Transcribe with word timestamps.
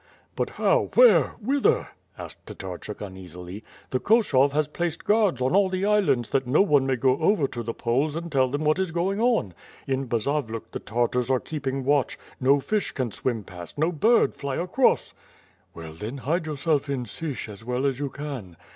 "But 0.35 0.49
how, 0.49 0.89
where, 0.95 1.35
whither?" 1.39 1.89
asked 2.17 2.47
Tatarchuk 2.47 3.01
uneasily. 3.01 3.63
"The 3.91 3.99
Koshov 3.99 4.51
has 4.53 4.67
placed 4.67 5.05
guards 5.05 5.43
on 5.43 5.55
all 5.55 5.69
the 5.69 5.85
islands 5.85 6.31
that 6.31 6.47
no 6.47 6.63
one 6.63 6.87
may 6.87 6.95
go 6.95 7.19
over 7.19 7.45
to 7.49 7.63
tlie 7.63 7.77
Poles 7.77 8.15
and 8.15 8.31
tell 8.31 8.49
them 8.49 8.63
what 8.65 8.79
is 8.79 8.89
going 8.89 9.19
on." 9.21 9.53
In 9.85 10.07
Bazavluk 10.07 10.71
the 10.71 10.79
Tartars 10.79 11.29
are 11.29 11.39
keeping 11.39 11.85
watch; 11.85 12.17
no 12.39 12.59
fish 12.59 12.93
can 12.93 13.11
swim 13.11 13.43
past; 13.43 13.77
no 13.77 13.95
hird 14.01 14.33
fly 14.33 14.55
across." 14.55 15.13
"Well 15.75 15.93
then, 15.93 16.17
hide 16.17 16.47
yourself 16.47 16.89
in 16.89 17.05
Sich 17.05 17.47
as 17.47 17.63
well 17.63 17.85
as 17.85 17.99
you 17.99 18.09
can." 18.09 18.57